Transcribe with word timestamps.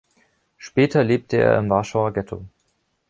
Später 0.57 1.03
lebte 1.03 1.37
er 1.37 1.59
im 1.59 1.69
Warschauer 1.69 2.11
Ghetto. 2.11 2.43